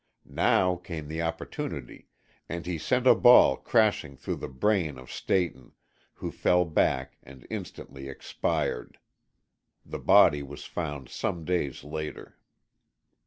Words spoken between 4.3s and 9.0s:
the brain of Stayton, who fell back and instantly expired.